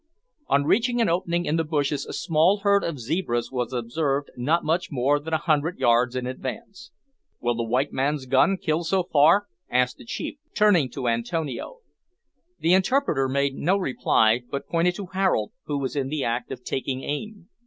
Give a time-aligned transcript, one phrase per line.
[0.47, 4.63] On reaching an opening in the bushes, a small herd of zebras was observed not
[4.65, 6.89] much more than a hundred yards in advance.
[7.39, 11.81] "Will the white man's gun kill so far?" asked the chief, turning to Antonio.
[12.57, 16.63] The interpreter made no reply, but pointed to Harold, who was in the act of
[16.63, 17.47] taking aim.